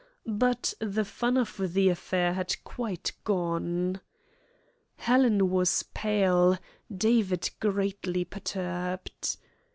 But 0.25 0.73
the 0.79 1.05
fun 1.05 1.37
of 1.37 1.57
the 1.59 1.87
affair 1.89 2.33
had 2.33 2.55
quite 2.63 3.11
gone. 3.23 4.01
Helen 4.95 5.51
was 5.51 5.83
pale, 5.93 6.57
David 6.91 7.51
greatly 7.59 8.25
perturbed. 8.25 9.37